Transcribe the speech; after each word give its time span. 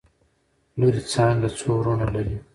لورې 0.79 1.01
څانګه 1.13 1.49
څو 1.57 1.69
وروڼه 1.77 2.05
لري؟؟ 2.15 2.35